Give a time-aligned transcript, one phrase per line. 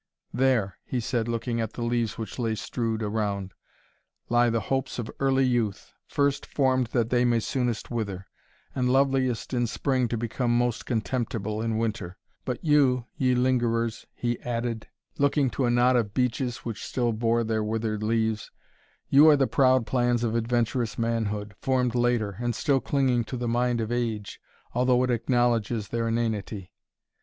[0.33, 3.51] "There," he said, looking at the leaves which lay strewed around,
[4.29, 8.25] "lie the hopes of early youth, first formed that they may soonest wither,
[8.73, 14.39] and loveliest in spring to become most contemptible in winter; but you, ye lingerers," he
[14.39, 14.87] added,
[15.19, 18.49] looking to a knot of beeches which still bore their withered leaves,
[19.07, 23.47] "you are the proud plans of adventurous manhood, formed later, and still clinging to the
[23.47, 24.41] mind of age,
[24.73, 26.71] although it acknowledges their inanity!